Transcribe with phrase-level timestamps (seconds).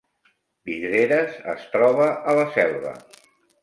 [0.69, 3.01] Vidreres es troba a la Selva